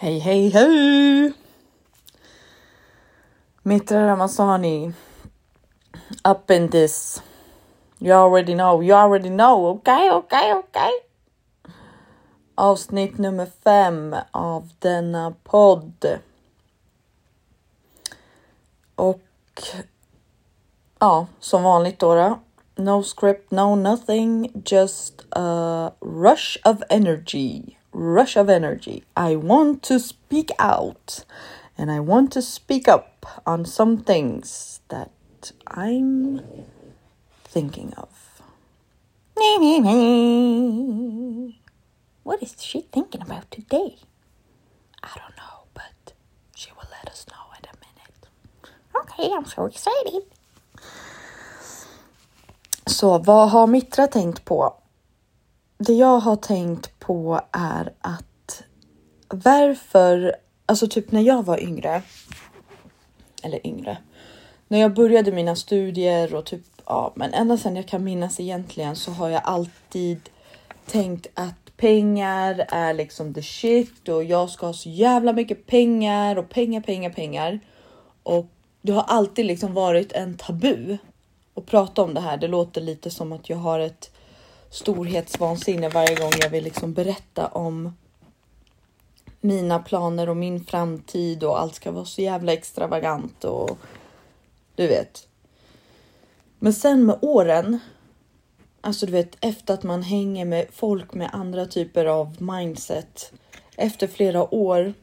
Hej, 0.00 0.18
hej, 0.18 0.50
hej! 0.50 1.32
Mitra 3.62 4.06
Ramazani. 4.06 4.92
Up 6.24 6.50
in 6.50 6.68
this. 6.68 7.22
You 7.98 8.12
already 8.12 8.54
know, 8.54 8.80
you 8.80 8.94
already 8.94 9.28
know. 9.28 9.66
Okej, 9.66 10.10
okay, 10.10 10.10
okej, 10.10 10.52
okay, 10.52 10.52
okej. 10.52 10.92
Okay. 10.92 11.72
Avsnitt 12.54 13.18
nummer 13.18 13.46
fem 13.64 14.16
av 14.30 14.68
denna 14.78 15.34
podd. 15.44 16.18
Och 18.94 19.22
ja, 20.98 21.26
som 21.40 21.62
vanligt 21.62 21.98
då, 21.98 22.14
då. 22.14 22.38
No 22.76 23.02
script, 23.02 23.50
no 23.50 23.74
nothing, 23.74 24.62
just 24.64 25.26
a 25.30 25.90
rush 26.00 26.58
of 26.64 26.82
energy. 26.88 27.77
Rush 27.98 28.36
of 28.36 28.48
energy. 28.48 29.02
I 29.16 29.36
want 29.36 29.82
to 29.84 29.98
speak 29.98 30.50
out 30.58 31.24
and 31.76 31.90
I 31.90 32.00
want 32.00 32.32
to 32.32 32.42
speak 32.42 32.88
up 32.88 33.26
on 33.44 33.64
some 33.64 33.98
things 33.98 34.80
that 34.88 35.10
I'm 35.66 36.40
thinking 37.44 37.92
of. 37.96 38.08
What 42.24 42.42
is 42.42 42.54
she 42.58 42.82
thinking 42.82 43.22
about 43.22 43.50
today? 43.50 43.96
I 45.02 45.08
don't 45.16 45.36
know, 45.36 45.64
but 45.72 46.12
she 46.54 46.70
will 46.72 46.88
let 46.90 47.08
us 47.10 47.24
know 47.30 47.52
in 47.56 47.64
a 47.64 47.72
minute. 47.80 48.28
Okay, 48.94 49.30
I'm 49.34 49.46
so 49.46 49.66
excited. 49.66 50.22
Så 52.86 53.18
vad 53.18 53.48
har 53.50 53.66
Mitra 53.66 54.06
tänkt 54.06 54.44
på? 54.44 54.74
Det 55.78 55.92
jag 55.92 56.18
har 56.18 56.36
tänkt 56.36 56.98
på 56.98 57.40
är 57.52 57.92
att 58.00 58.62
varför, 59.28 60.36
alltså 60.66 60.88
typ 60.88 61.12
när 61.12 61.20
jag 61.20 61.42
var 61.42 61.62
yngre, 61.62 62.02
eller 63.42 63.66
yngre, 63.66 63.98
när 64.68 64.78
jag 64.78 64.94
började 64.94 65.32
mina 65.32 65.56
studier 65.56 66.34
och 66.34 66.44
typ, 66.46 66.64
ja, 66.86 67.12
men 67.14 67.34
ända 67.34 67.56
sedan 67.56 67.76
jag 67.76 67.88
kan 67.88 68.04
minnas 68.04 68.40
egentligen 68.40 68.96
så 68.96 69.10
har 69.10 69.28
jag 69.28 69.42
alltid 69.44 70.20
tänkt 70.86 71.26
att 71.34 71.76
pengar 71.76 72.66
är 72.68 72.94
liksom 72.94 73.34
the 73.34 73.42
shit 73.42 74.08
och 74.08 74.24
jag 74.24 74.50
ska 74.50 74.66
ha 74.66 74.72
så 74.72 74.88
jävla 74.88 75.32
mycket 75.32 75.66
pengar 75.66 76.36
och 76.36 76.48
pengar, 76.48 76.80
pengar, 76.80 77.10
pengar. 77.10 77.60
Och 78.22 78.46
det 78.82 78.92
har 78.92 79.02
alltid 79.02 79.46
liksom 79.46 79.74
varit 79.74 80.12
en 80.12 80.36
tabu 80.36 80.98
att 81.54 81.66
prata 81.66 82.02
om 82.02 82.14
det 82.14 82.20
här. 82.20 82.36
Det 82.36 82.48
låter 82.48 82.80
lite 82.80 83.10
som 83.10 83.32
att 83.32 83.50
jag 83.50 83.56
har 83.56 83.80
ett 83.80 84.10
storhetsvansinne 84.70 85.88
varje 85.88 86.14
gång 86.14 86.32
jag 86.40 86.50
vill 86.50 86.64
liksom 86.64 86.92
berätta 86.92 87.46
om 87.46 87.96
mina 89.40 89.78
planer 89.78 90.28
och 90.28 90.36
min 90.36 90.64
framtid 90.64 91.44
och 91.44 91.60
allt 91.60 91.74
ska 91.74 91.90
vara 91.90 92.04
så 92.04 92.22
jävla 92.22 92.52
extravagant 92.52 93.44
och 93.44 93.78
du 94.74 94.86
vet. 94.86 95.28
Men 96.58 96.72
sen 96.72 97.06
med 97.06 97.18
åren, 97.22 97.78
alltså 98.80 99.06
du 99.06 99.12
vet 99.12 99.36
efter 99.40 99.74
att 99.74 99.82
man 99.82 100.02
hänger 100.02 100.44
med 100.44 100.66
folk 100.72 101.14
med 101.14 101.30
andra 101.32 101.66
typer 101.66 102.04
av 102.04 102.42
mindset 102.42 103.32
efter 103.76 104.06
flera 104.06 104.54
år 104.54 104.94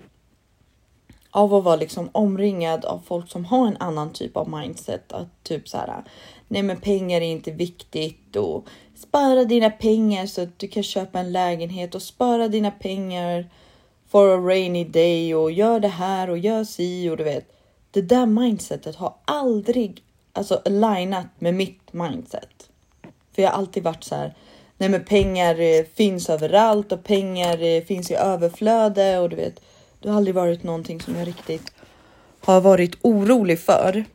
av 1.36 1.54
att 1.54 1.64
vara 1.64 1.76
liksom 1.76 2.10
omringad 2.12 2.86
av 2.86 3.02
folk 3.06 3.32
som 3.32 3.46
har 3.46 3.68
en 3.68 3.78
annan 3.78 4.14
typ 4.14 4.38
av 4.38 4.50
mindset. 4.50 5.12
Att 5.12 5.44
typ 5.44 5.70
så 5.70 5.78
här, 5.78 6.04
nej 6.48 6.64
men 6.64 6.78
pengar 6.78 7.22
är 7.22 7.26
inte 7.26 7.52
viktigt 7.52 8.36
och 8.36 8.68
spara 8.96 9.44
dina 9.44 9.70
pengar 9.70 10.26
så 10.26 10.42
att 10.42 10.60
du 10.60 10.68
kan 10.68 10.84
köpa 10.84 11.20
en 11.20 11.32
lägenhet 11.32 11.96
och 11.96 12.02
spara 12.02 12.48
dina 12.48 12.72
pengar 12.72 13.50
for 14.08 14.30
a 14.30 14.38
rainy 14.38 14.84
day 14.84 15.36
och 15.36 15.52
gör 15.52 15.80
det 15.80 15.88
här 15.88 16.30
och 16.30 16.38
gör 16.38 16.64
si 16.64 17.10
och 17.10 17.18
du 17.18 17.24
vet. 17.24 17.52
Det 17.92 18.02
där 18.02 18.26
mindsetet 18.26 18.96
har 18.96 19.14
aldrig 19.26 20.04
alltså 20.34 20.62
alignat 20.66 21.28
med 21.40 21.54
mitt 21.54 21.94
mindset. 21.94 22.70
För 23.36 23.42
jag 23.42 23.50
har 23.50 23.58
alltid 23.58 23.84
varit 23.84 24.04
så 24.04 24.16
här. 24.16 24.36
Nej, 24.78 24.90
men 24.90 25.04
pengar 25.04 25.60
eh, 25.60 25.86
finns 25.96 26.30
överallt 26.30 26.92
och 26.92 27.04
pengar 27.04 27.64
eh, 27.64 27.84
finns 27.84 28.12
i 28.12 28.16
överflöde 28.16 29.20
och 29.20 29.30
du 29.30 29.36
vet. 29.36 29.62
Det 30.06 30.12
har 30.12 30.18
aldrig 30.18 30.36
varit 30.36 30.64
någonting 30.64 31.02
som 31.02 31.16
jag 31.16 31.28
riktigt 31.28 31.74
har 32.40 32.62
varit 32.62 32.98
orolig 33.02 33.60
för. 33.60 34.06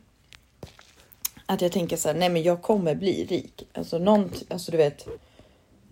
Att 1.45 1.61
jag 1.61 1.71
tänker 1.71 1.97
så 1.97 2.09
här, 2.09 2.15
nej 2.15 2.29
men 2.29 2.43
jag 2.43 2.61
kommer 2.61 2.95
bli 2.95 3.25
rik. 3.25 3.67
Alltså, 3.73 3.97
nånt, 3.97 4.43
alltså 4.49 4.71
du 4.71 4.77
vet. 4.77 5.07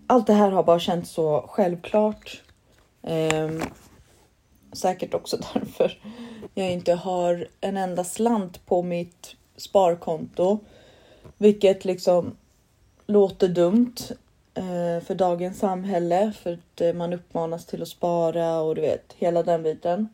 Allt 0.07 0.27
det 0.27 0.33
här 0.33 0.51
har 0.51 0.63
bara 0.63 0.79
känts 0.79 1.11
så 1.11 1.45
självklart. 1.49 2.41
Um, 3.01 3.63
säkert 4.73 5.13
också 5.13 5.37
därför 5.53 5.99
jag 6.53 6.71
inte 6.71 6.93
har 6.93 7.47
en 7.61 7.77
enda 7.77 8.03
slant 8.03 8.66
på 8.66 8.81
mitt 8.81 9.35
sparkonto. 9.57 10.59
Vilket 11.37 11.85
liksom 11.85 12.35
låter 13.07 13.47
dumt 13.47 13.95
Eh, 14.59 15.03
för 15.03 15.16
dagens 15.16 15.59
samhälle. 15.59 16.34
För 16.42 16.53
att 16.53 16.81
eh, 16.81 16.94
man 16.94 17.14
uppmanas 17.14 17.66
till 17.66 17.81
att 17.81 17.88
spara 17.88 18.59
och 18.59 18.75
du 18.75 18.81
vet 18.81 19.14
hela 19.18 19.44
den 19.44 19.64
biten. 19.64 20.09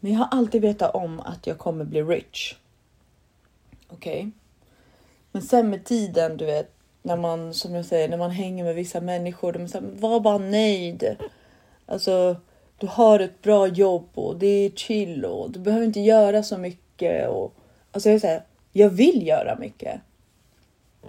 Men 0.00 0.12
jag 0.12 0.18
har 0.18 0.28
alltid 0.30 0.62
vetat 0.62 0.94
om 0.94 1.20
att 1.20 1.46
jag 1.46 1.58
kommer 1.58 1.84
bli 1.84 2.02
rich. 2.02 2.54
Okej. 3.88 4.18
Okay? 4.18 4.30
Men 5.32 5.42
sen 5.42 5.70
med 5.70 5.84
tiden, 5.84 6.36
du 6.36 6.46
vet, 6.46 6.70
när 7.02 7.16
man 7.16 7.54
som 7.54 7.74
jag 7.74 7.84
säger, 7.84 8.08
när 8.08 8.16
man 8.16 8.30
hänger 8.30 8.64
med 8.64 8.74
vissa 8.74 9.00
människor, 9.00 9.52
de 9.52 9.68
säger 9.68 9.86
var 9.86 10.20
bara 10.20 10.38
nöjd. 10.38 11.16
Alltså, 11.86 12.36
du 12.78 12.86
har 12.86 13.20
ett 13.20 13.42
bra 13.42 13.66
jobb 13.66 14.08
och 14.14 14.36
det 14.36 14.46
är 14.46 14.70
chill 14.70 15.24
och 15.24 15.50
du 15.50 15.58
behöver 15.58 15.86
inte 15.86 16.00
göra 16.00 16.42
så 16.42 16.58
mycket. 16.58 17.28
Och, 17.28 17.54
alltså 17.92 18.10
jag 18.10 18.20
säger, 18.20 18.42
jag 18.72 18.90
vill 18.90 19.26
göra 19.26 19.58
mycket. 19.58 20.00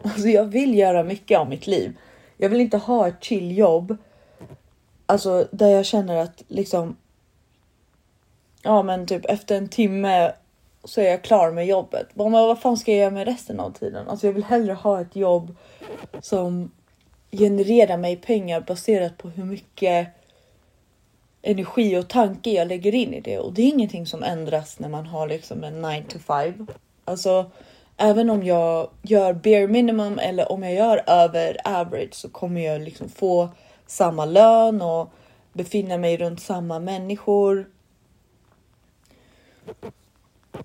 Alltså 0.03 0.27
jag 0.27 0.45
vill 0.45 0.77
göra 0.77 1.03
mycket 1.03 1.39
av 1.39 1.49
mitt 1.49 1.67
liv. 1.67 1.93
Jag 2.37 2.49
vill 2.49 2.61
inte 2.61 2.77
ha 2.77 3.07
ett 3.07 3.23
chill 3.23 3.57
jobb. 3.57 3.97
Alltså 5.05 5.47
där 5.51 5.67
jag 5.67 5.85
känner 5.85 6.15
att 6.15 6.43
liksom. 6.47 6.97
Ja, 8.61 8.83
men 8.83 9.07
typ 9.07 9.25
efter 9.25 9.57
en 9.57 9.69
timme 9.69 10.31
så 10.83 11.01
är 11.01 11.05
jag 11.05 11.23
klar 11.23 11.51
med 11.51 11.67
jobbet. 11.67 12.07
Men 12.13 12.31
vad 12.31 12.59
fan 12.59 12.77
ska 12.77 12.91
jag 12.91 12.99
göra 12.99 13.11
med 13.11 13.27
resten 13.27 13.59
av 13.59 13.71
tiden? 13.71 14.07
Alltså 14.07 14.27
jag 14.27 14.33
vill 14.33 14.43
hellre 14.43 14.73
ha 14.73 15.01
ett 15.01 15.15
jobb 15.15 15.55
som 16.21 16.71
genererar 17.31 17.97
mig 17.97 18.15
pengar 18.15 18.61
baserat 18.61 19.17
på 19.17 19.29
hur 19.29 19.43
mycket 19.43 20.07
energi 21.41 21.97
och 21.97 22.07
tanke 22.07 22.51
jag 22.51 22.67
lägger 22.67 22.95
in 22.95 23.13
i 23.13 23.21
det 23.21 23.39
och 23.39 23.53
det 23.53 23.61
är 23.61 23.67
ingenting 23.67 24.05
som 24.05 24.23
ändras 24.23 24.79
när 24.79 24.89
man 24.89 25.05
har 25.05 25.27
liksom 25.27 25.63
en 25.63 25.81
9 25.81 26.03
to 26.03 26.19
5. 26.19 26.67
Alltså 27.05 27.51
även 27.97 28.29
om 28.29 28.43
jag 28.43 28.89
gör 29.01 29.33
bare 29.33 29.67
minimum 29.67 30.19
eller 30.19 30.51
om 30.51 30.63
jag 30.63 30.73
gör 30.73 31.03
över 31.07 31.57
average 31.63 32.13
så 32.13 32.29
kommer 32.29 32.61
jag 32.61 32.81
liksom 32.81 33.09
få 33.09 33.49
samma 33.85 34.25
lön 34.25 34.81
och 34.81 35.13
befinna 35.53 35.97
mig 35.97 36.17
runt 36.17 36.41
samma 36.41 36.79
människor. 36.79 37.69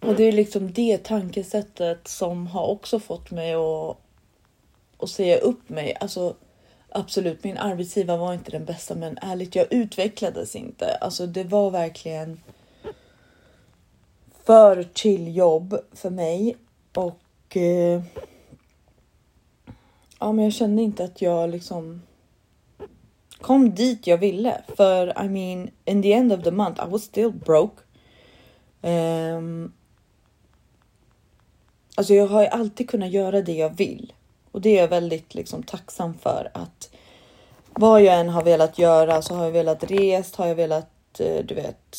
Och 0.01 0.15
det 0.17 0.25
är 0.25 0.33
liksom 0.33 0.73
det 0.73 1.05
tankesättet 1.05 2.09
som 2.09 2.47
har 2.47 2.67
också 2.67 3.01
fått 3.01 3.31
mig 3.31 3.55
att, 3.55 3.97
att 4.99 5.11
säga 5.11 5.39
upp 5.39 5.69
mig. 5.69 5.97
Alltså 6.01 6.35
absolut, 6.89 7.45
min 7.45 7.59
arbetsgivare 7.59 8.19
var 8.19 8.35
inte 8.35 8.51
den 8.51 8.65
bästa, 8.65 8.95
men 8.95 9.19
ärligt, 9.23 9.55
jag 9.55 9.73
utvecklades 9.73 10.57
inte. 10.57 10.95
Alltså 10.95 11.27
det 11.27 11.45
var 11.45 11.71
verkligen 11.71 12.41
för 14.45 14.89
chill 14.95 15.37
jobb 15.37 15.79
för 15.93 16.11
mig 16.11 16.57
och 16.95 17.22
eh, 17.57 18.03
ja, 20.19 20.33
men 20.33 20.45
jag 20.45 20.53
kände 20.53 20.83
inte 20.83 21.05
att 21.05 21.23
jag 21.23 21.51
liksom 21.51 22.03
kom 23.41 23.75
dit 23.75 24.07
jag 24.07 24.19
ville. 24.19 24.63
För 24.77 25.25
I 25.25 25.29
mean, 25.29 25.71
in 25.85 26.03
the 26.03 26.13
end 26.13 26.33
of 26.33 26.43
the 26.43 26.51
month 26.51 26.87
I 26.87 26.91
was 26.91 27.03
still 27.03 27.33
broke. 27.33 27.83
Um, 28.83 29.73
Alltså 31.95 32.15
jag 32.15 32.27
har 32.27 32.43
ju 32.43 32.49
alltid 32.49 32.91
kunnat 32.91 33.11
göra 33.11 33.43
det 33.43 33.53
jag 33.53 33.77
vill 33.77 34.13
och 34.53 34.61
det 34.61 34.77
är 34.79 34.81
jag 34.81 34.89
väldigt 34.89 35.35
liksom 35.35 35.63
tacksam 35.63 36.15
för 36.15 36.51
att 36.55 36.91
vad 37.75 38.03
jag 38.03 38.21
än 38.21 38.29
har 38.29 38.43
velat 38.43 38.79
göra 38.79 39.23
så 39.23 39.35
har 39.35 39.45
jag 39.45 39.53
velat 39.53 39.85
rest, 39.85 40.37
har 40.37 40.47
jag 40.47 40.55
velat, 40.55 41.21
eh, 41.21 41.45
du 41.45 41.55
vet, 41.55 41.97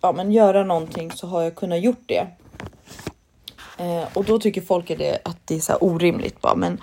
ja, 0.00 0.12
men 0.12 0.32
göra 0.32 0.64
någonting 0.64 1.12
så 1.12 1.26
har 1.26 1.42
jag 1.42 1.54
kunnat 1.54 1.80
gjort 1.80 2.02
det. 2.06 2.26
Eh, 3.78 4.08
och 4.12 4.24
då 4.24 4.38
tycker 4.38 4.60
folk 4.60 4.90
att 4.90 4.98
det, 4.98 5.18
att 5.24 5.38
det 5.44 5.54
är 5.54 5.60
så 5.60 5.76
orimligt 5.76 6.40
bara, 6.40 6.54
men 6.54 6.80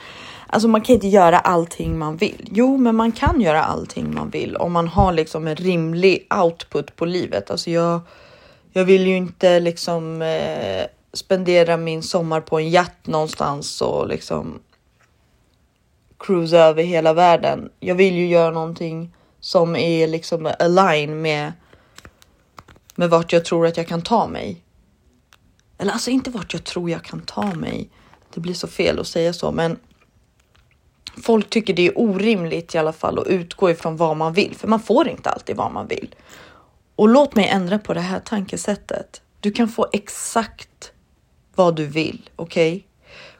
alltså 0.47 0.67
man 0.67 0.81
kan 0.81 0.95
inte 0.95 1.07
göra 1.07 1.39
allting 1.39 1.99
man 1.99 2.17
vill. 2.17 2.49
Jo, 2.51 2.77
men 2.77 2.95
man 2.95 3.11
kan 3.11 3.41
göra 3.41 3.63
allting 3.63 4.13
man 4.13 4.29
vill 4.29 4.55
om 4.55 4.71
man 4.71 4.87
har 4.87 5.13
liksom 5.13 5.47
en 5.47 5.55
rimlig 5.55 6.27
output 6.43 6.95
på 6.95 7.05
livet. 7.05 7.51
Alltså 7.51 7.71
jag, 7.71 7.99
jag 8.73 8.85
vill 8.85 9.07
ju 9.07 9.17
inte 9.17 9.59
liksom 9.59 10.21
eh, 10.21 10.85
spendera 11.13 11.77
min 11.77 12.03
sommar 12.03 12.41
på 12.41 12.59
en 12.59 12.69
jatt 12.69 13.07
någonstans 13.07 13.81
och 13.81 14.07
liksom 14.07 14.59
cruisa 16.19 16.57
över 16.57 16.83
hela 16.83 17.13
världen. 17.13 17.69
Jag 17.79 17.95
vill 17.95 18.15
ju 18.15 18.27
göra 18.27 18.51
någonting 18.51 19.13
som 19.39 19.75
är 19.75 20.07
liksom 20.07 20.51
align 20.59 21.21
med 21.21 21.51
med 22.95 23.09
vart 23.09 23.33
jag 23.33 23.45
tror 23.45 23.67
att 23.67 23.77
jag 23.77 23.87
kan 23.87 24.01
ta 24.01 24.27
mig. 24.27 24.61
Eller 25.81 25.91
alltså 25.91 26.09
inte 26.09 26.29
vart 26.29 26.53
jag 26.53 26.63
tror 26.63 26.89
jag 26.89 27.03
kan 27.03 27.21
ta 27.21 27.53
mig. 27.55 27.89
Det 28.33 28.39
blir 28.39 28.53
så 28.53 28.67
fel 28.67 28.99
att 28.99 29.07
säga 29.07 29.33
så, 29.33 29.51
men 29.51 29.79
folk 31.23 31.49
tycker 31.49 31.73
det 31.73 31.87
är 31.87 31.99
orimligt 31.99 32.75
i 32.75 32.77
alla 32.77 32.93
fall 32.93 33.19
att 33.19 33.27
utgå 33.27 33.69
ifrån 33.69 33.97
vad 33.97 34.17
man 34.17 34.33
vill, 34.33 34.55
för 34.55 34.67
man 34.67 34.79
får 34.79 35.07
inte 35.07 35.29
alltid 35.29 35.55
vad 35.55 35.71
man 35.71 35.87
vill. 35.87 36.15
Och 36.95 37.09
låt 37.09 37.35
mig 37.35 37.47
ändra 37.47 37.79
på 37.79 37.93
det 37.93 38.01
här 38.01 38.19
tankesättet. 38.19 39.21
Du 39.39 39.51
kan 39.51 39.67
få 39.67 39.87
exakt 39.93 40.91
vad 41.55 41.75
du 41.75 41.85
vill, 41.85 42.29
okej? 42.35 42.73
Okay? 42.73 42.83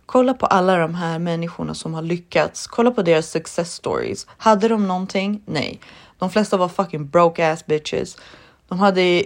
Kolla 0.05 0.33
på 0.33 0.45
alla 0.45 0.77
de 0.77 0.95
här 0.95 1.19
människorna 1.19 1.73
som 1.73 1.93
har 1.93 2.01
lyckats. 2.01 2.67
Kolla 2.67 2.91
på 2.91 3.01
deras 3.01 3.29
success 3.29 3.73
stories. 3.73 4.27
Hade 4.37 4.67
de 4.67 4.87
någonting? 4.87 5.43
Nej. 5.45 5.79
De 6.17 6.29
flesta 6.29 6.57
var 6.57 6.69
fucking 6.69 7.09
broke 7.09 7.51
ass 7.51 7.65
bitches. 7.65 8.17
De 8.67 8.79
hade 8.79 9.23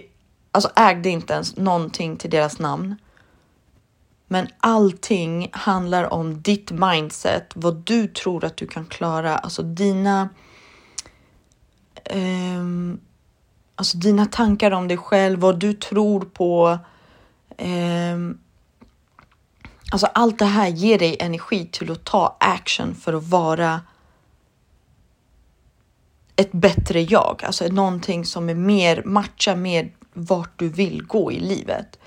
alltså 0.52 0.70
ägde 0.76 1.08
inte 1.08 1.34
ens 1.34 1.56
någonting 1.56 2.16
till 2.16 2.30
deras 2.30 2.58
namn. 2.58 2.96
Men 4.28 4.48
allting 4.58 5.48
handlar 5.52 6.12
om 6.12 6.42
ditt 6.42 6.70
mindset, 6.70 7.52
vad 7.54 7.74
du 7.76 8.08
tror 8.08 8.44
att 8.44 8.56
du 8.56 8.66
kan 8.66 8.86
klara, 8.86 9.38
alltså 9.38 9.62
dina. 9.62 10.28
Um, 12.14 13.00
alltså 13.74 13.98
dina 13.98 14.26
tankar 14.26 14.70
om 14.70 14.88
dig 14.88 14.96
själv, 14.96 15.40
vad 15.40 15.58
du 15.58 15.72
tror 15.72 16.20
på. 16.20 16.78
Um, 17.58 18.38
alltså 19.92 20.06
allt 20.06 20.38
det 20.38 20.44
här 20.44 20.68
ger 20.68 20.98
dig 20.98 21.16
energi 21.20 21.68
till 21.72 21.90
att 21.90 22.04
ta 22.04 22.36
action 22.40 22.94
för 22.94 23.12
att 23.12 23.28
vara 23.28 23.80
ett 26.36 26.52
bättre 26.52 27.02
jag, 27.02 27.42
alltså 27.46 27.66
någonting 27.66 28.24
som 28.24 28.48
är 28.48 28.54
mer 28.54 29.02
matchar 29.04 29.56
med 29.56 29.90
vart 30.12 30.58
du 30.58 30.68
vill 30.68 31.02
gå 31.02 31.32
i 31.32 31.40
livet. 31.40 31.98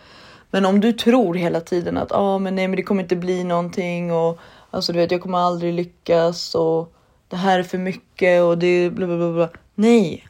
Men 0.52 0.66
om 0.66 0.80
du 0.80 0.94
tror 0.94 1.36
hela 1.36 1.62
tiden 1.62 1.98
att 1.98 2.12
ah, 2.12 2.40
men 2.40 2.56
nej, 2.56 2.68
men 2.68 2.76
det 2.76 2.84
kommer 2.84 3.04
inte 3.04 3.16
bli 3.16 3.44
någonting 3.44 4.12
och 4.12 4.40
alltså, 4.72 4.94
du 4.94 5.00
vet, 5.00 5.12
jag 5.12 5.22
kommer 5.22 5.38
aldrig 5.38 5.74
lyckas 5.74 6.56
och 6.56 6.94
det 7.28 7.36
här 7.36 7.60
är 7.60 7.64
för 7.64 7.78
mycket 7.78 8.44
och 8.44 8.58
det 8.58 8.90
bla, 8.90 9.08
bla, 9.08 9.18
bla, 9.18 9.34
bla. 9.34 9.50
Nej, 9.76 10.28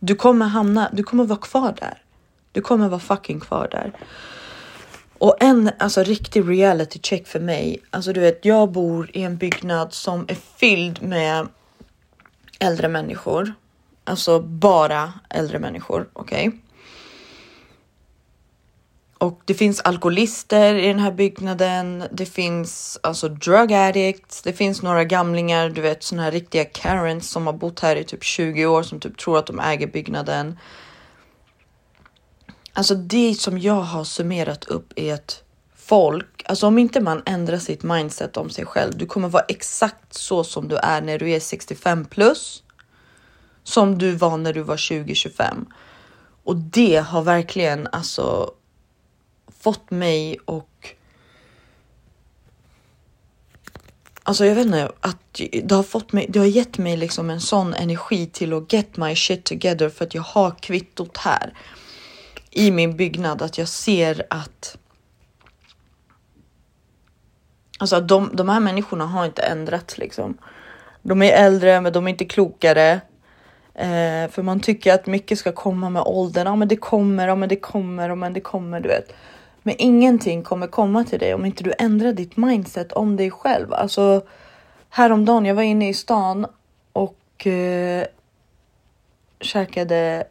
du 0.00 0.14
kommer 0.14 0.46
hamna. 0.46 0.90
Du 0.92 1.02
kommer 1.02 1.24
vara 1.24 1.38
kvar 1.38 1.74
där. 1.80 2.02
Du 2.52 2.60
kommer 2.60 2.88
vara 2.88 3.00
fucking 3.00 3.40
kvar 3.40 3.68
där. 3.70 3.92
Och 5.18 5.36
en 5.40 5.70
alltså 5.78 6.02
riktig 6.02 6.48
reality 6.48 7.00
check 7.02 7.26
för 7.26 7.40
mig. 7.40 7.82
Alltså, 7.90 8.12
du 8.12 8.20
vet, 8.20 8.44
jag 8.44 8.70
bor 8.70 9.10
i 9.12 9.22
en 9.22 9.36
byggnad 9.36 9.92
som 9.92 10.24
är 10.28 10.34
fylld 10.34 11.02
med 11.02 11.48
äldre 12.58 12.88
människor, 12.88 13.54
alltså 14.04 14.40
bara 14.40 15.12
äldre 15.28 15.58
människor. 15.58 16.08
Okej. 16.12 16.48
Okay? 16.48 16.60
Och 19.20 19.40
det 19.44 19.54
finns 19.54 19.80
alkoholister 19.80 20.74
i 20.74 20.86
den 20.86 20.98
här 20.98 21.12
byggnaden. 21.12 22.04
Det 22.12 22.26
finns 22.26 22.98
alltså 23.02 23.28
drug 23.28 23.72
addicts. 23.72 24.42
Det 24.42 24.52
finns 24.52 24.82
några 24.82 25.04
gamlingar, 25.04 25.68
du 25.68 25.80
vet 25.80 26.02
såna 26.02 26.22
här 26.22 26.30
riktiga 26.30 26.64
Karens 26.64 27.30
som 27.30 27.46
har 27.46 27.52
bott 27.52 27.80
här 27.80 27.96
i 27.96 28.04
typ 28.04 28.24
20 28.24 28.66
år 28.66 28.82
som 28.82 29.00
typ 29.00 29.18
tror 29.18 29.38
att 29.38 29.46
de 29.46 29.60
äger 29.60 29.86
byggnaden. 29.86 30.58
Alltså 32.72 32.94
det 32.94 33.34
som 33.34 33.58
jag 33.58 33.80
har 33.80 34.04
summerat 34.04 34.64
upp 34.64 34.92
är 34.96 35.14
att 35.14 35.42
folk, 35.76 36.42
alltså 36.46 36.66
om 36.66 36.78
inte 36.78 37.00
man 37.00 37.22
ändrar 37.26 37.58
sitt 37.58 37.82
mindset 37.82 38.36
om 38.36 38.50
sig 38.50 38.66
själv, 38.66 38.98
du 38.98 39.06
kommer 39.06 39.28
vara 39.28 39.44
exakt 39.48 40.14
så 40.14 40.44
som 40.44 40.68
du 40.68 40.76
är 40.76 41.00
när 41.00 41.18
du 41.18 41.30
är 41.30 41.40
65 41.40 42.04
plus. 42.04 42.62
Som 43.64 43.98
du 43.98 44.12
var 44.12 44.36
när 44.36 44.52
du 44.52 44.62
var 44.62 44.76
20-25. 44.76 45.66
Och 46.44 46.56
det 46.56 46.96
har 46.96 47.22
verkligen 47.22 47.88
alltså 47.92 48.54
fått 49.60 49.90
mig 49.90 50.38
och 50.44 50.94
Alltså 54.22 54.46
jag 54.46 54.54
vet 54.54 54.66
inte, 54.66 54.92
att 55.00 55.40
det 55.62 55.74
har 55.74 55.82
fått 55.82 56.12
mig, 56.12 56.26
det 56.28 56.38
har 56.38 56.46
gett 56.46 56.78
mig 56.78 56.96
liksom 56.96 57.30
en 57.30 57.40
sån 57.40 57.74
energi 57.74 58.26
till 58.26 58.52
att 58.52 58.72
get 58.72 58.96
my 58.96 59.16
shit 59.16 59.44
together 59.44 59.88
för 59.88 60.04
att 60.04 60.14
jag 60.14 60.22
har 60.22 60.50
kvittot 60.50 61.16
här 61.16 61.54
i 62.50 62.70
min 62.70 62.96
byggnad 62.96 63.42
att 63.42 63.58
jag 63.58 63.68
ser 63.68 64.26
att 64.30 64.76
Alltså 67.78 68.00
de, 68.00 68.30
de 68.32 68.48
här 68.48 68.60
människorna 68.60 69.06
har 69.06 69.26
inte 69.26 69.42
ändrats 69.42 69.98
liksom. 69.98 70.38
De 71.02 71.22
är 71.22 71.32
äldre, 71.32 71.80
men 71.80 71.92
de 71.92 72.06
är 72.06 72.10
inte 72.10 72.24
klokare. 72.24 73.00
Eh, 73.74 74.30
för 74.30 74.42
man 74.42 74.60
tycker 74.60 74.94
att 74.94 75.06
mycket 75.06 75.38
ska 75.38 75.52
komma 75.52 75.90
med 75.90 76.02
åldern. 76.02 76.46
Ja, 76.46 76.56
men 76.56 76.68
det 76.68 76.76
kommer, 76.76 77.28
ja, 77.28 77.34
men 77.34 77.48
det 77.48 77.56
kommer, 77.56 78.08
ja, 78.08 78.14
men 78.14 78.32
det 78.32 78.40
kommer, 78.40 78.80
du 78.80 78.88
vet. 78.88 79.12
Men 79.70 79.76
ingenting 79.80 80.42
kommer 80.42 80.66
komma 80.66 81.04
till 81.04 81.18
dig 81.18 81.34
om 81.34 81.44
inte 81.44 81.64
du 81.64 81.72
ändrar 81.78 82.12
ditt 82.12 82.36
mindset 82.36 82.92
om 82.92 83.16
dig 83.16 83.30
själv. 83.30 83.72
Alltså 83.72 84.22
häromdagen, 84.88 85.44
jag 85.44 85.54
var 85.54 85.62
inne 85.62 85.88
i 85.88 85.94
stan 85.94 86.46
och 86.92 87.46
eh, 87.46 88.06
käkade 89.40 90.24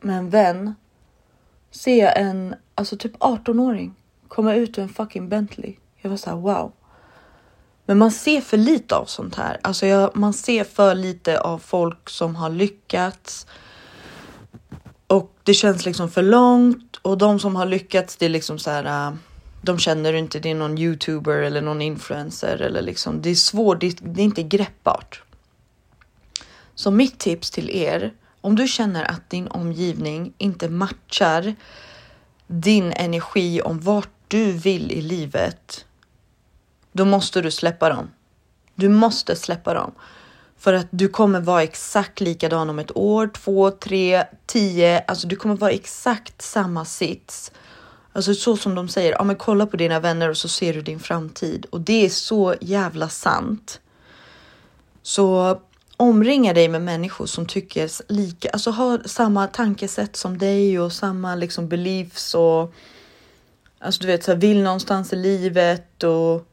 med 0.00 0.18
en 0.18 0.30
vän. 0.30 0.74
Ser 1.70 2.04
jag 2.04 2.20
en, 2.20 2.54
alltså 2.74 2.96
typ 2.96 3.16
18-åring 3.16 3.94
komma 4.28 4.54
ut 4.54 4.78
ur 4.78 4.82
en 4.82 4.88
fucking 4.88 5.28
Bentley. 5.28 5.76
Jag 5.96 6.10
var 6.10 6.16
så 6.16 6.30
här, 6.30 6.36
wow. 6.36 6.72
Men 7.86 7.98
man 7.98 8.10
ser 8.10 8.40
för 8.40 8.56
lite 8.56 8.96
av 8.96 9.04
sånt 9.04 9.34
här. 9.34 9.60
Alltså 9.62 9.86
jag, 9.86 10.16
man 10.16 10.32
ser 10.32 10.64
för 10.64 10.94
lite 10.94 11.40
av 11.40 11.58
folk 11.58 12.10
som 12.10 12.36
har 12.36 12.50
lyckats. 12.50 13.46
Och 15.06 15.32
det 15.42 15.54
känns 15.54 15.86
liksom 15.86 16.10
för 16.10 16.22
långt 16.22 16.93
och 17.04 17.18
de 17.18 17.40
som 17.40 17.56
har 17.56 17.66
lyckats, 17.66 18.16
det 18.16 18.24
är 18.24 18.30
liksom 18.30 18.58
så 18.58 18.70
här. 18.70 19.08
Äh, 19.08 19.14
de 19.62 19.78
känner 19.78 20.12
inte 20.12 20.38
det 20.38 20.50
är 20.50 20.54
någon 20.54 20.78
youtuber 20.78 21.36
eller 21.36 21.62
någon 21.62 21.82
influencer 21.82 22.62
eller 22.62 22.82
liksom. 22.82 23.22
Det 23.22 23.30
är 23.30 23.34
svårt. 23.34 23.80
Det, 23.80 23.98
det 24.00 24.20
är 24.20 24.24
inte 24.24 24.42
greppbart. 24.42 25.22
Så 26.74 26.90
mitt 26.90 27.18
tips 27.18 27.50
till 27.50 27.70
er 27.70 28.12
om 28.40 28.56
du 28.56 28.68
känner 28.68 29.10
att 29.10 29.30
din 29.30 29.48
omgivning 29.48 30.32
inte 30.38 30.68
matchar 30.68 31.54
din 32.46 32.92
energi 32.92 33.62
om 33.62 33.80
vart 33.80 34.08
du 34.28 34.52
vill 34.52 34.92
i 34.92 35.02
livet 35.02 35.84
då 36.92 37.04
måste 37.04 37.40
du 37.40 37.50
släppa 37.50 37.88
dem. 37.88 38.10
Du 38.74 38.88
måste 38.88 39.36
släppa 39.36 39.74
dem. 39.74 39.92
För 40.64 40.72
att 40.72 40.86
du 40.90 41.08
kommer 41.08 41.40
vara 41.40 41.62
exakt 41.62 42.20
likadan 42.20 42.70
om 42.70 42.78
ett 42.78 42.96
år, 42.96 43.30
två, 43.34 43.70
tre, 43.70 44.24
tio. 44.46 45.04
Alltså 45.06 45.28
du 45.28 45.36
kommer 45.36 45.56
vara 45.56 45.70
exakt 45.70 46.42
samma 46.42 46.84
sits. 46.84 47.52
Alltså 48.12 48.34
så 48.34 48.56
som 48.56 48.74
de 48.74 48.88
säger, 48.88 49.12
ja 49.12 49.24
men 49.24 49.36
kolla 49.36 49.66
på 49.66 49.76
dina 49.76 50.00
vänner 50.00 50.30
och 50.30 50.36
så 50.36 50.48
ser 50.48 50.74
du 50.74 50.82
din 50.82 51.00
framtid. 51.00 51.66
Och 51.70 51.80
det 51.80 52.04
är 52.04 52.08
så 52.08 52.54
jävla 52.60 53.08
sant. 53.08 53.80
Så 55.02 55.60
omringa 55.96 56.52
dig 56.52 56.68
med 56.68 56.82
människor 56.82 57.26
som 57.26 57.46
tycker 57.46 57.90
lika, 58.12 58.50
alltså 58.50 58.70
har 58.70 59.02
samma 59.04 59.46
tankesätt 59.46 60.16
som 60.16 60.38
dig 60.38 60.80
och 60.80 60.92
samma 60.92 61.34
liksom 61.34 61.68
beliefs 61.68 62.34
och 62.34 62.74
alltså 63.78 64.00
du 64.00 64.06
vet 64.06 64.24
så 64.24 64.32
här, 64.32 64.38
vill 64.38 64.62
någonstans 64.62 65.12
i 65.12 65.16
livet 65.16 66.02
och 66.02 66.46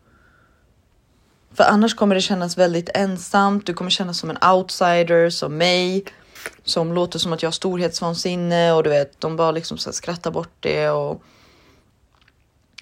för 1.54 1.64
annars 1.64 1.96
kommer 1.96 2.16
det 2.16 2.22
kännas 2.22 2.58
väldigt 2.58 2.90
ensamt. 2.94 3.66
Du 3.66 3.74
kommer 3.74 3.92
kännas 3.92 4.18
som 4.18 4.30
en 4.30 4.38
outsider 4.54 5.30
som 5.30 5.58
mig 5.58 6.06
som 6.64 6.94
låter 6.94 7.20
som 7.20 7.34
att 7.34 7.42
jag 7.42 7.48
har 7.48 7.52
storhetsvansinne 7.52 8.74
och 8.74 8.84
du 8.84 8.90
vet, 8.90 9.22
de 9.22 9.36
bara 9.36 9.52
liksom 9.52 9.78
så 9.78 9.92
skrattar 9.92 10.32
bort 10.32 10.56
det 10.60 10.90
och. 10.90 11.22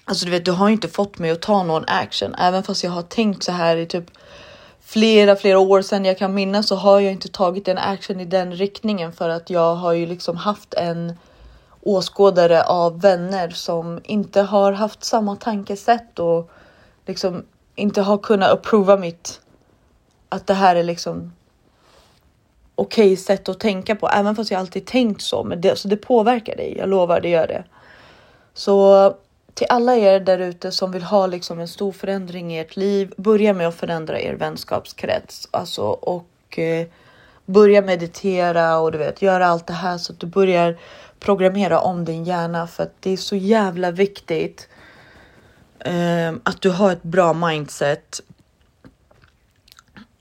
Alltså, 0.04 0.24
du 0.24 0.30
vet, 0.30 0.44
du 0.44 0.52
har 0.52 0.68
inte 0.68 0.88
fått 0.88 1.18
mig 1.18 1.30
att 1.30 1.42
ta 1.42 1.62
någon 1.62 1.84
action, 1.86 2.34
även 2.34 2.62
fast 2.62 2.84
jag 2.84 2.90
har 2.90 3.02
tänkt 3.02 3.42
så 3.42 3.52
här 3.52 3.76
i 3.76 3.86
typ 3.86 4.04
flera, 4.80 5.36
flera 5.36 5.58
år 5.58 5.82
sedan 5.82 6.04
jag 6.04 6.18
kan 6.18 6.34
minnas 6.34 6.68
så 6.68 6.76
har 6.76 7.00
jag 7.00 7.12
inte 7.12 7.28
tagit 7.28 7.68
en 7.68 7.78
action 7.78 8.20
i 8.20 8.24
den 8.24 8.52
riktningen 8.52 9.12
för 9.12 9.28
att 9.28 9.50
jag 9.50 9.74
har 9.74 9.92
ju 9.92 10.06
liksom 10.06 10.36
haft 10.36 10.74
en 10.74 11.12
åskådare 11.80 12.62
av 12.62 13.00
vänner 13.00 13.50
som 13.50 14.00
inte 14.04 14.42
har 14.42 14.72
haft 14.72 15.04
samma 15.04 15.36
tankesätt 15.36 16.18
och 16.18 16.50
liksom 17.06 17.44
inte 17.80 18.02
har 18.02 18.18
kunnat 18.18 18.50
approva 18.50 18.96
mitt 18.96 19.40
att 20.28 20.46
det 20.46 20.54
här 20.54 20.76
är 20.76 20.82
liksom 20.82 21.32
okej 22.74 23.12
okay 23.12 23.16
sätt 23.16 23.48
att 23.48 23.60
tänka 23.60 23.96
på, 23.96 24.08
även 24.08 24.36
fast 24.36 24.50
jag 24.50 24.60
alltid 24.60 24.86
tänkt 24.86 25.22
så. 25.22 25.44
Men 25.44 25.60
det, 25.60 25.78
så 25.78 25.88
det 25.88 25.96
påverkar 25.96 26.56
dig. 26.56 26.74
Jag 26.78 26.88
lovar, 26.88 27.20
det 27.20 27.28
gör 27.28 27.46
det. 27.46 27.64
Så 28.54 29.14
till 29.54 29.66
alla 29.70 29.96
er 29.96 30.20
där 30.20 30.38
ute 30.38 30.72
som 30.72 30.92
vill 30.92 31.02
ha 31.02 31.26
liksom 31.26 31.60
en 31.60 31.68
stor 31.68 31.92
förändring 31.92 32.54
i 32.54 32.58
ert 32.58 32.76
liv, 32.76 33.12
börja 33.16 33.52
med 33.52 33.68
att 33.68 33.74
förändra 33.74 34.20
er 34.20 34.34
vänskapskrets 34.34 35.48
alltså 35.50 35.82
och 35.82 36.58
eh, 36.58 36.86
börja 37.46 37.82
meditera 37.82 38.78
och 38.78 38.92
du 38.92 38.98
vet 38.98 39.22
göra 39.22 39.46
allt 39.46 39.66
det 39.66 39.72
här 39.72 39.98
så 39.98 40.12
att 40.12 40.20
du 40.20 40.26
börjar 40.26 40.78
programmera 41.18 41.80
om 41.80 42.04
din 42.04 42.24
hjärna 42.24 42.66
för 42.66 42.82
att 42.82 42.94
det 43.00 43.10
är 43.10 43.16
så 43.16 43.36
jävla 43.36 43.90
viktigt 43.90 44.68
eh, 44.68 44.79
Ehm, 45.84 46.40
att 46.42 46.60
du 46.60 46.70
har 46.70 46.92
ett 46.92 47.02
bra 47.02 47.32
mindset 47.32 48.20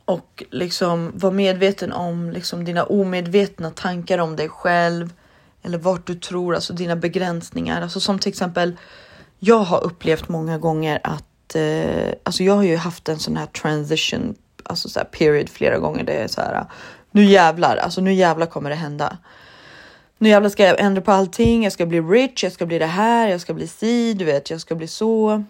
och 0.05 0.43
liksom 0.51 1.11
vara 1.15 1.33
medveten 1.33 1.91
om 1.91 2.31
liksom 2.31 2.65
dina 2.65 2.83
omedvetna 2.83 3.71
tankar 3.71 4.17
om 4.17 4.35
dig 4.35 4.49
själv, 4.49 5.13
eller 5.61 5.77
vart 5.77 6.07
du 6.07 6.15
tror, 6.15 6.55
alltså 6.55 6.73
dina 6.73 6.95
begränsningar. 6.95 7.81
Alltså 7.81 7.99
som 7.99 8.19
till 8.19 8.29
exempel, 8.29 8.77
jag 9.39 9.59
har 9.59 9.83
upplevt 9.83 10.29
många 10.29 10.57
gånger 10.57 10.99
att, 11.03 11.55
eh, 11.55 12.13
alltså 12.23 12.43
jag 12.43 12.53
har 12.53 12.63
ju 12.63 12.77
haft 12.77 13.09
en 13.09 13.19
sån 13.19 13.37
här 13.37 13.45
transition, 13.45 14.35
alltså 14.63 14.89
så 14.89 14.99
här 14.99 15.05
period 15.05 15.49
flera 15.49 15.77
gånger. 15.77 16.03
Det 16.03 16.13
är 16.13 16.27
så 16.27 16.41
här, 16.41 16.65
nu 17.11 17.25
jävlar, 17.25 17.77
alltså 17.77 18.01
nu 18.01 18.13
jävlar 18.13 18.45
kommer 18.45 18.69
det 18.69 18.75
hända. 18.75 19.17
Nu 20.21 20.29
jävlar 20.29 20.49
ska 20.49 20.63
jag 20.63 20.79
ändra 20.79 21.01
på 21.01 21.11
allting. 21.11 21.63
Jag 21.63 21.73
ska 21.73 21.85
bli 21.85 22.01
rich, 22.01 22.43
jag 22.43 22.53
ska 22.53 22.65
bli 22.65 22.79
det 22.79 22.85
här, 22.85 23.27
jag 23.27 23.41
ska 23.41 23.53
bli 23.53 23.67
si, 23.67 24.13
du 24.13 24.25
vet, 24.25 24.49
jag 24.49 24.61
ska 24.61 24.75
bli 24.75 24.87
så. 24.87 25.43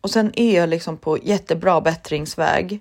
Och 0.00 0.10
sen 0.10 0.32
är 0.36 0.56
jag 0.56 0.68
liksom 0.68 0.96
på 0.96 1.18
jättebra 1.22 1.80
bättringsväg. 1.80 2.80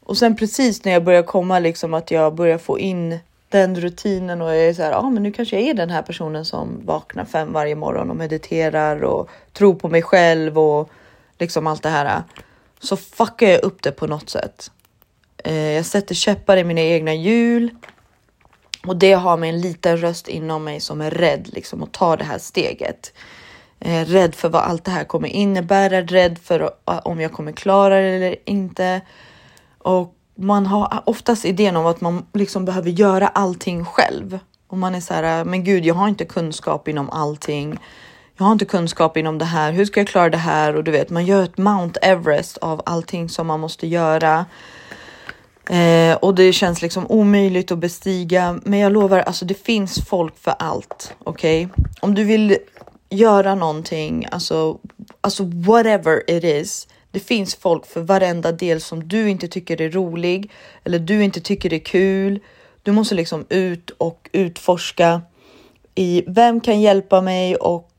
Och 0.00 0.16
sen 0.16 0.36
precis 0.36 0.84
när 0.84 0.92
jag 0.92 1.04
börjar 1.04 1.22
komma 1.22 1.58
liksom 1.58 1.94
att 1.94 2.10
jag 2.10 2.34
börjar 2.34 2.58
få 2.58 2.78
in 2.78 3.18
den 3.48 3.80
rutinen 3.80 4.42
och 4.42 4.48
jag 4.48 4.64
är 4.64 4.74
så 4.74 4.82
här, 4.82 4.90
ja, 4.90 4.96
ah, 4.96 5.10
men 5.10 5.22
nu 5.22 5.32
kanske 5.32 5.60
jag 5.60 5.68
är 5.68 5.74
den 5.74 5.90
här 5.90 6.02
personen 6.02 6.44
som 6.44 6.80
vaknar 6.84 7.24
fem 7.24 7.52
varje 7.52 7.74
morgon 7.74 8.10
och 8.10 8.16
mediterar 8.16 9.04
och 9.04 9.30
tror 9.52 9.74
på 9.74 9.88
mig 9.88 10.02
själv 10.02 10.58
och 10.58 10.90
liksom 11.38 11.66
allt 11.66 11.82
det 11.82 11.88
här. 11.88 12.22
Så 12.80 12.96
fuckar 12.96 13.46
jag 13.46 13.62
upp 13.62 13.82
det 13.82 13.92
på 13.92 14.06
något 14.06 14.30
sätt. 14.30 14.70
Eh, 15.44 15.72
jag 15.72 15.86
sätter 15.86 16.14
käppar 16.14 16.56
i 16.56 16.64
mina 16.64 16.80
egna 16.80 17.14
hjul 17.14 17.70
och 18.86 18.96
det 18.96 19.12
har 19.12 19.36
med 19.36 19.48
en 19.48 19.60
liten 19.60 19.96
röst 19.96 20.28
inom 20.28 20.64
mig 20.64 20.80
som 20.80 21.00
är 21.00 21.10
rädd 21.10 21.48
liksom 21.52 21.82
att 21.82 21.92
ta 21.92 22.16
det 22.16 22.24
här 22.24 22.38
steget. 22.38 23.12
Eh, 23.80 24.04
rädd 24.04 24.34
för 24.34 24.48
vad 24.48 24.62
allt 24.62 24.84
det 24.84 24.90
här 24.90 25.04
kommer 25.04 25.28
innebära, 25.28 26.02
rädd 26.02 26.38
för 26.38 26.70
om 26.84 27.20
jag 27.20 27.32
kommer 27.32 27.52
klara 27.52 28.00
det 28.00 28.08
eller 28.08 28.36
inte. 28.44 29.00
Och 29.78 30.14
man 30.34 30.66
har 30.66 31.02
oftast 31.06 31.44
idén 31.44 31.76
om 31.76 31.86
att 31.86 32.00
man 32.00 32.26
liksom 32.32 32.64
behöver 32.64 32.90
göra 32.90 33.28
allting 33.28 33.84
själv. 33.84 34.38
Och 34.68 34.78
man 34.78 34.94
är 34.94 35.00
så 35.00 35.14
här, 35.14 35.44
men 35.44 35.64
gud, 35.64 35.84
jag 35.84 35.94
har 35.94 36.08
inte 36.08 36.24
kunskap 36.24 36.88
inom 36.88 37.10
allting. 37.10 37.78
Jag 38.36 38.44
har 38.44 38.52
inte 38.52 38.64
kunskap 38.64 39.16
inom 39.16 39.38
det 39.38 39.44
här. 39.44 39.72
Hur 39.72 39.84
ska 39.84 40.00
jag 40.00 40.08
klara 40.08 40.30
det 40.30 40.36
här? 40.36 40.76
Och 40.76 40.84
du 40.84 40.90
vet, 40.90 41.10
man 41.10 41.26
gör 41.26 41.42
ett 41.42 41.58
Mount 41.58 42.00
Everest 42.02 42.58
av 42.58 42.82
allting 42.86 43.28
som 43.28 43.46
man 43.46 43.60
måste 43.60 43.86
göra. 43.86 44.46
Eh, 45.72 46.16
och 46.16 46.34
det 46.34 46.52
känns 46.52 46.82
liksom 46.82 47.06
omöjligt 47.08 47.72
att 47.72 47.78
bestiga. 47.78 48.60
Men 48.64 48.78
jag 48.78 48.92
lovar, 48.92 49.18
alltså 49.18 49.44
det 49.44 49.64
finns 49.64 50.04
folk 50.04 50.38
för 50.38 50.54
allt. 50.58 51.14
Okej, 51.24 51.66
okay? 51.66 51.84
om 52.00 52.14
du 52.14 52.24
vill 52.24 52.56
göra 53.10 53.54
någonting, 53.54 54.26
alltså, 54.30 54.78
alltså 55.20 55.44
whatever 55.44 56.30
it 56.30 56.44
is. 56.44 56.88
Det 57.10 57.20
finns 57.20 57.54
folk 57.54 57.86
för 57.86 58.00
varenda 58.00 58.52
del 58.52 58.80
som 58.80 59.08
du 59.08 59.30
inte 59.30 59.48
tycker 59.48 59.80
är 59.80 59.90
rolig 59.90 60.50
eller 60.84 60.98
du 60.98 61.24
inte 61.24 61.40
tycker 61.40 61.72
är 61.72 61.78
kul. 61.78 62.40
Du 62.82 62.92
måste 62.92 63.14
liksom 63.14 63.46
ut 63.48 63.90
och 63.90 64.28
utforska 64.32 65.22
i 65.94 66.24
vem 66.26 66.60
kan 66.60 66.80
hjälpa 66.80 67.20
mig 67.20 67.56
och 67.56 67.90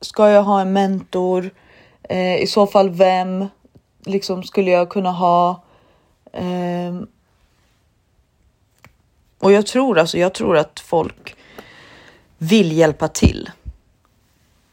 ska 0.00 0.30
jag 0.30 0.42
ha 0.42 0.60
en 0.60 0.72
mentor? 0.72 1.50
Eh, 2.02 2.36
I 2.36 2.46
så 2.46 2.66
fall 2.66 2.90
vem 2.90 3.46
liksom 4.06 4.42
skulle 4.42 4.70
jag 4.70 4.88
kunna 4.88 5.10
ha? 5.10 5.62
Eh, 6.32 6.94
och 9.40 9.52
jag 9.52 9.66
tror 9.66 9.98
alltså, 9.98 10.18
jag 10.18 10.34
tror 10.34 10.56
att 10.56 10.80
folk 10.80 11.36
vill 12.38 12.72
hjälpa 12.72 13.08
till. 13.08 13.50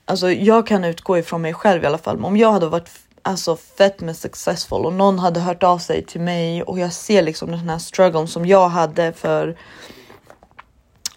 Alltså, 0.06 0.32
jag 0.32 0.68
kan 0.68 0.84
utgå 0.84 1.18
ifrån 1.18 1.42
mig 1.42 1.54
själv 1.54 1.84
i 1.84 1.86
alla 1.86 1.98
fall. 1.98 2.26
Om 2.26 2.38
jag 2.38 2.52
hade 2.52 2.68
varit 2.68 2.90
alltså 3.22 3.56
fett 3.56 4.02
med 4.02 4.18
successful 4.18 4.86
och 4.86 4.94
någon 4.94 5.20
hade 5.20 5.40
hört 5.40 5.64
av 5.64 5.78
sig 5.78 6.06
till 6.06 6.22
mig 6.22 6.64
och 6.64 6.80
jag 6.80 6.94
ser 6.94 7.22
liksom 7.22 7.52
den 7.52 7.70
här 7.70 7.78
strugglen 7.78 8.28
som 8.28 8.46
jag 8.46 8.70
hade 8.70 9.14
för. 9.14 9.58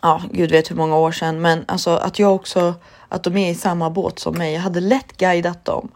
Ja, 0.02 0.22
gud 0.30 0.50
vet 0.50 0.70
hur 0.70 0.76
många 0.76 0.96
år 0.96 1.12
sedan, 1.12 1.40
men 1.40 1.64
alltså 1.68 1.90
att 1.90 2.18
jag 2.18 2.34
också 2.34 2.74
att 3.08 3.24
de 3.24 3.36
är 3.36 3.50
i 3.50 3.54
samma 3.54 3.90
båt 3.90 4.18
som 4.18 4.34
mig. 4.38 4.54
Jag 4.54 4.60
hade 4.60 4.80
lätt 4.80 5.16
guidat 5.16 5.64
dem 5.64 5.90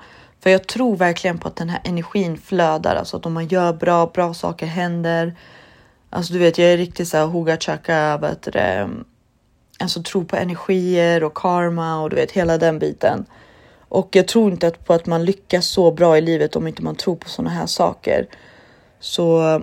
för 0.45 0.51
jag 0.51 0.67
tror 0.67 0.97
verkligen 0.97 1.39
på 1.39 1.49
att 1.49 1.57
den 1.57 1.69
här 1.69 1.81
energin 1.85 2.39
flödar, 2.39 2.97
alltså 2.97 3.17
att 3.17 3.27
om 3.27 3.33
man 3.33 3.47
gör 3.47 3.73
bra, 3.73 4.07
bra 4.07 4.35
saker 4.35 4.67
händer. 4.67 5.37
Alltså, 6.15 6.33
du 6.33 6.39
vet, 6.39 6.59
jag 6.59 6.73
är 6.73 6.77
riktigt 6.77 7.09
så 7.09 7.17
här 7.17 7.27
hoga 7.27 7.57
chaka, 7.57 8.19
vad 8.21 8.31
heter 8.31 8.53
det, 8.53 8.91
alltså 9.79 10.03
tro 10.03 10.25
på 10.25 10.37
energier 10.37 11.25
och 11.25 11.35
karma 11.35 12.03
och 12.03 12.11
du 12.11 12.17
vet 12.17 12.31
hela 12.31 12.59
den 12.59 12.79
biten. 12.79 13.25
Och 13.89 14.09
jag 14.17 14.29
tror 14.29 14.53
inte 14.53 14.71
på 14.71 14.93
att 14.93 15.07
man 15.07 15.25
lyckas 15.25 15.67
så 15.67 15.91
bra 15.91 16.19
i 16.19 16.21
livet 16.21 16.57
om 16.57 16.69
inte 16.69 16.83
man 16.83 16.97
tror 16.97 17.17
på 17.17 17.29
sådana 17.29 17.51
här 17.51 17.67
saker. 17.67 18.27
Så 19.01 19.63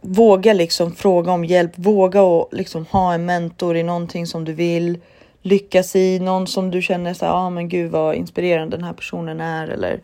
våga 0.00 0.52
liksom 0.52 0.94
fråga 0.94 1.32
om 1.32 1.44
hjälp, 1.44 1.72
våga 1.74 2.22
och 2.22 2.48
liksom 2.52 2.86
ha 2.86 3.14
en 3.14 3.26
mentor 3.26 3.76
i 3.76 3.82
någonting 3.82 4.26
som 4.26 4.44
du 4.44 4.52
vill 4.52 4.98
lyckas 5.42 5.96
i, 5.96 6.18
någon 6.18 6.46
som 6.46 6.70
du 6.70 6.82
känner 6.82 7.14
så 7.14 7.24
ja 7.24 7.32
ah, 7.32 7.50
men 7.50 7.68
gud 7.68 7.90
vad 7.90 8.14
inspirerande 8.14 8.76
den 8.76 8.84
här 8.84 8.92
personen 8.92 9.40
är 9.40 9.68
eller 9.68 10.00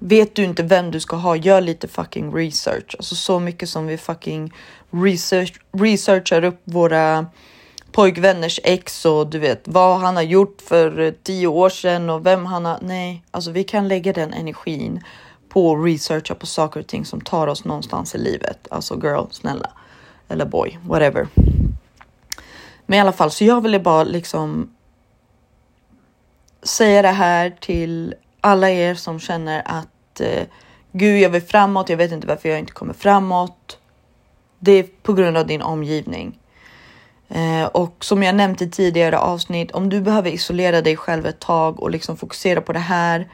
vet 0.00 0.34
du 0.34 0.44
inte 0.44 0.62
vem 0.62 0.90
du 0.90 1.00
ska 1.00 1.16
ha, 1.16 1.36
gör 1.36 1.60
lite 1.60 1.88
fucking 1.88 2.34
research. 2.34 2.94
Alltså 2.98 3.14
så 3.14 3.40
mycket 3.40 3.68
som 3.68 3.86
vi 3.86 3.98
fucking 3.98 4.52
research, 4.90 5.52
researchar 5.72 6.44
upp 6.44 6.60
våra 6.64 7.26
pojkvänners 7.92 8.60
ex 8.64 9.04
och 9.04 9.26
du 9.26 9.38
vet 9.38 9.62
vad 9.64 10.00
han 10.00 10.16
har 10.16 10.22
gjort 10.22 10.62
för 10.62 11.00
eh, 11.00 11.12
tio 11.22 11.46
år 11.46 11.68
sedan 11.68 12.10
och 12.10 12.26
vem 12.26 12.46
han 12.46 12.64
har. 12.64 12.78
Nej, 12.82 13.24
alltså 13.30 13.50
vi 13.50 13.64
kan 13.64 13.88
lägga 13.88 14.12
den 14.12 14.32
energin 14.32 15.04
på 15.48 15.72
att 15.72 15.84
researcha 15.84 16.34
på 16.34 16.46
saker 16.46 16.80
och 16.80 16.86
ting 16.86 17.04
som 17.04 17.20
tar 17.20 17.46
oss 17.46 17.64
någonstans 17.64 18.14
i 18.14 18.18
livet. 18.18 18.68
Alltså 18.70 18.94
girl, 18.94 19.24
snälla. 19.30 19.70
Eller 20.28 20.44
boy, 20.44 20.78
whatever. 20.86 21.28
Men 22.86 22.98
i 22.98 23.00
alla 23.00 23.12
fall, 23.12 23.30
så 23.30 23.44
jag 23.44 23.60
ville 23.60 23.80
bara 23.80 24.04
liksom 24.04 24.70
säga 26.62 27.02
det 27.02 27.08
här 27.08 27.56
till 27.60 28.14
alla 28.40 28.70
er 28.70 28.94
som 28.94 29.20
känner 29.20 29.62
att 29.64 30.20
eh, 30.20 30.46
gud, 30.92 31.20
jag 31.20 31.30
vill 31.30 31.42
framåt. 31.42 31.88
Jag 31.88 31.96
vet 31.96 32.12
inte 32.12 32.26
varför 32.26 32.48
jag 32.48 32.58
inte 32.58 32.72
kommer 32.72 32.94
framåt. 32.94 33.78
Det 34.58 34.72
är 34.72 34.86
på 35.02 35.12
grund 35.12 35.36
av 35.36 35.46
din 35.46 35.62
omgivning. 35.62 36.38
Eh, 37.28 37.64
och 37.64 38.04
som 38.04 38.22
jag 38.22 38.34
nämnt 38.34 38.62
i 38.62 38.70
tidigare 38.70 39.18
avsnitt, 39.18 39.70
om 39.70 39.88
du 39.88 40.00
behöver 40.00 40.30
isolera 40.30 40.82
dig 40.82 40.96
själv 40.96 41.26
ett 41.26 41.40
tag 41.40 41.80
och 41.80 41.90
liksom 41.90 42.16
fokusera 42.16 42.60
på 42.60 42.72
det 42.72 42.78
här, 42.78 43.28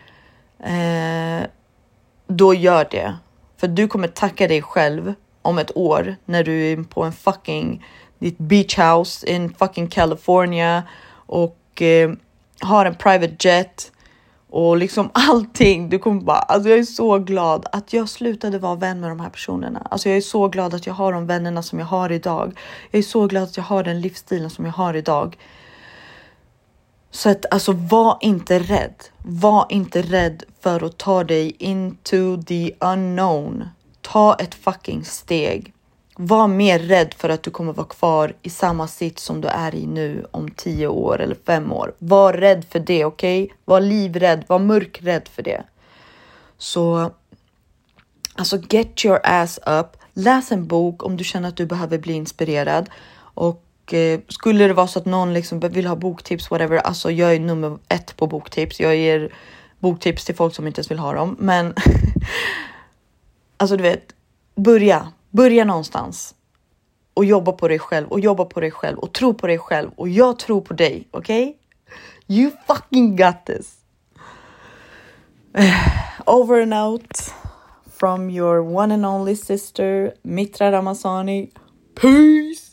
eh, 0.64 1.46
då 2.26 2.54
gör 2.54 2.86
det. 2.90 3.16
För 3.56 3.68
du 3.68 3.88
kommer 3.88 4.08
tacka 4.08 4.48
dig 4.48 4.62
själv 4.62 5.14
om 5.42 5.58
ett 5.58 5.76
år 5.76 6.16
när 6.24 6.44
du 6.44 6.72
är 6.72 6.82
på 6.82 7.02
en 7.02 7.12
fucking 7.12 7.84
ditt 8.18 8.38
beach 8.38 8.78
house 8.78 9.30
in 9.30 9.54
fucking 9.54 9.88
California 9.88 10.82
och 11.26 11.82
eh, 11.82 12.10
har 12.60 12.86
en 12.86 12.94
private 12.94 13.48
jet 13.48 13.92
och 14.50 14.76
liksom 14.76 15.10
allting. 15.12 15.88
Du 15.88 15.98
kommer 15.98 16.20
bara, 16.20 16.38
alltså 16.38 16.68
jag 16.68 16.78
är 16.78 16.82
så 16.84 17.18
glad 17.18 17.66
att 17.72 17.92
jag 17.92 18.08
slutade 18.08 18.58
vara 18.58 18.74
vän 18.74 19.00
med 19.00 19.10
de 19.10 19.20
här 19.20 19.30
personerna. 19.30 19.86
Alltså 19.90 20.08
jag 20.08 20.16
är 20.16 20.20
så 20.20 20.48
glad 20.48 20.74
att 20.74 20.86
jag 20.86 20.94
har 20.94 21.12
de 21.12 21.26
vännerna 21.26 21.62
som 21.62 21.78
jag 21.78 21.86
har 21.86 22.12
idag. 22.12 22.58
Jag 22.90 22.98
är 22.98 23.02
så 23.02 23.26
glad 23.26 23.42
att 23.42 23.56
jag 23.56 23.64
har 23.64 23.84
den 23.84 24.00
livsstilen 24.00 24.50
som 24.50 24.64
jag 24.64 24.72
har 24.72 24.94
idag. 24.94 25.36
Så 27.10 27.30
att 27.30 27.46
alltså 27.50 27.72
var 27.72 28.18
inte 28.20 28.58
rädd. 28.58 28.94
Var 29.18 29.66
inte 29.68 30.02
rädd 30.02 30.42
för 30.60 30.84
att 30.84 30.98
ta 30.98 31.24
dig 31.24 31.56
into 31.58 32.42
the 32.42 32.72
unknown. 32.80 33.68
Ta 34.00 34.34
ett 34.34 34.54
fucking 34.54 35.04
steg. 35.04 35.72
Var 36.18 36.48
mer 36.48 36.78
rädd 36.78 37.14
för 37.14 37.28
att 37.28 37.42
du 37.42 37.50
kommer 37.50 37.72
vara 37.72 37.86
kvar 37.86 38.34
i 38.42 38.50
samma 38.50 38.88
sitt 38.88 39.18
som 39.18 39.40
du 39.40 39.48
är 39.48 39.74
i 39.74 39.86
nu 39.86 40.26
om 40.30 40.50
tio 40.50 40.86
år 40.86 41.20
eller 41.20 41.36
fem 41.46 41.72
år. 41.72 41.94
Var 41.98 42.32
rädd 42.32 42.64
för 42.70 42.78
det, 42.78 43.04
okej? 43.04 43.44
Okay? 43.44 43.56
Var 43.64 43.80
livrädd, 43.80 44.44
var 44.46 44.58
mörkrädd 44.58 45.28
för 45.28 45.42
det. 45.42 45.62
Så 46.58 47.10
alltså 48.34 48.58
get 48.70 49.04
your 49.04 49.20
ass 49.24 49.58
up. 49.66 49.86
Läs 50.14 50.52
en 50.52 50.66
bok 50.66 51.04
om 51.04 51.16
du 51.16 51.24
känner 51.24 51.48
att 51.48 51.56
du 51.56 51.66
behöver 51.66 51.98
bli 51.98 52.12
inspirerad 52.12 52.90
och 53.18 53.94
eh, 53.94 54.20
skulle 54.28 54.66
det 54.66 54.74
vara 54.74 54.86
så 54.86 54.98
att 54.98 55.04
någon 55.04 55.34
liksom 55.34 55.60
vill 55.60 55.86
ha 55.86 55.96
boktips, 55.96 56.50
whatever, 56.50 56.76
alltså 56.76 57.10
jag 57.10 57.34
är 57.34 57.40
nummer 57.40 57.78
ett 57.88 58.16
på 58.16 58.26
boktips. 58.26 58.80
Jag 58.80 58.96
ger 58.96 59.32
boktips 59.78 60.24
till 60.24 60.34
folk 60.34 60.54
som 60.54 60.66
inte 60.66 60.78
ens 60.78 60.90
vill 60.90 60.98
ha 60.98 61.12
dem, 61.12 61.36
men 61.38 61.74
alltså 63.56 63.76
du 63.76 63.82
vet, 63.82 64.12
börja 64.54 65.12
Börja 65.36 65.64
någonstans 65.64 66.34
och 67.14 67.24
jobba 67.24 67.52
på 67.52 67.68
dig 67.68 67.78
själv 67.78 68.08
och 68.08 68.20
jobba 68.20 68.44
på 68.44 68.60
dig 68.60 68.70
själv 68.70 68.98
och 68.98 69.12
tro 69.12 69.34
på 69.34 69.46
dig 69.46 69.58
själv 69.58 69.90
och 69.96 70.08
jag 70.08 70.38
tror 70.38 70.60
på 70.60 70.74
dig. 70.74 71.08
Okej? 71.10 71.42
Okay? 71.42 72.38
You 72.38 72.50
fucking 72.66 73.16
got 73.16 73.46
this. 73.46 73.76
Over 76.26 76.62
and 76.62 76.74
out 76.74 77.34
from 77.96 78.30
your 78.30 78.76
one 78.76 78.94
and 78.94 79.06
only 79.06 79.36
sister 79.36 80.14
Mitra 80.22 80.72
Ramazani. 80.72 81.50
Peace! 81.94 82.65